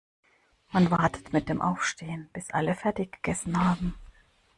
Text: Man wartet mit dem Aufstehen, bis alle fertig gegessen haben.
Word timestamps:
Man 0.71 0.89
wartet 0.89 1.31
mit 1.31 1.47
dem 1.47 1.61
Aufstehen, 1.61 2.27
bis 2.33 2.49
alle 2.49 2.73
fertig 2.73 3.11
gegessen 3.21 3.63
haben. 3.63 3.93